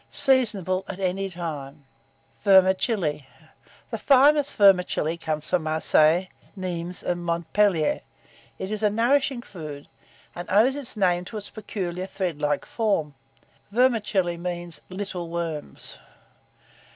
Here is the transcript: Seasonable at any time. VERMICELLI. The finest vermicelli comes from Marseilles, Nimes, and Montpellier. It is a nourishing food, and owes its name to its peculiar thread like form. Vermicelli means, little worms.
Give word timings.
Seasonable 0.09 0.83
at 0.87 0.99
any 0.99 1.29
time. 1.29 1.85
VERMICELLI. 2.43 3.27
The 3.91 3.99
finest 3.99 4.55
vermicelli 4.57 5.15
comes 5.15 5.47
from 5.47 5.61
Marseilles, 5.61 6.25
Nimes, 6.55 7.03
and 7.03 7.23
Montpellier. 7.23 8.01
It 8.57 8.71
is 8.71 8.81
a 8.81 8.89
nourishing 8.89 9.43
food, 9.43 9.87
and 10.33 10.49
owes 10.49 10.75
its 10.75 10.97
name 10.97 11.25
to 11.25 11.37
its 11.37 11.51
peculiar 11.51 12.07
thread 12.07 12.41
like 12.41 12.65
form. 12.65 13.13
Vermicelli 13.69 14.37
means, 14.37 14.81
little 14.89 15.29
worms. 15.29 15.99